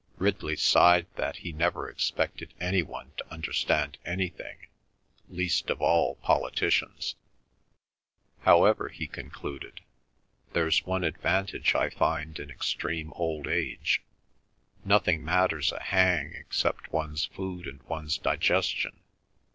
[0.17, 4.57] Ridley sighed that he never expected any one to understand anything,
[5.29, 7.13] least of all politicians.
[8.39, 9.81] "However," he concluded,
[10.53, 17.67] "there's one advantage I find in extreme old age—nothing matters a hang except one's food
[17.67, 19.01] and one's digestion.